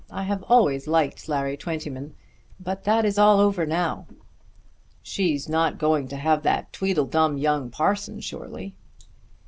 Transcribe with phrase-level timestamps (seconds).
[0.09, 2.15] I have always liked Larry Twentyman.
[2.59, 4.07] But that is all over now."
[5.03, 8.73] "She's not going to have that tweedledum young parson, surely?"